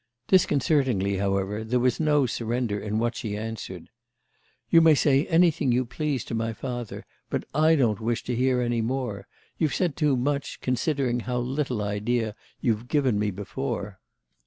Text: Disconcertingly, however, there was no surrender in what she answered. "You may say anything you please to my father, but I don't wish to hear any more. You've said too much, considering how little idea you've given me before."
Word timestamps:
Disconcertingly, 0.27 1.17
however, 1.17 1.63
there 1.63 1.79
was 1.79 1.99
no 1.99 2.25
surrender 2.25 2.79
in 2.79 2.97
what 2.97 3.15
she 3.15 3.37
answered. 3.37 3.91
"You 4.71 4.81
may 4.81 4.95
say 4.95 5.27
anything 5.27 5.71
you 5.71 5.85
please 5.85 6.23
to 6.25 6.33
my 6.33 6.53
father, 6.53 7.05
but 7.29 7.43
I 7.53 7.75
don't 7.75 8.01
wish 8.01 8.23
to 8.23 8.35
hear 8.35 8.61
any 8.61 8.81
more. 8.81 9.27
You've 9.59 9.75
said 9.75 9.95
too 9.95 10.17
much, 10.17 10.59
considering 10.59 11.19
how 11.19 11.37
little 11.37 11.83
idea 11.83 12.33
you've 12.61 12.87
given 12.87 13.19
me 13.19 13.29
before." 13.29 13.99